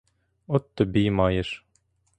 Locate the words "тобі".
0.75-1.03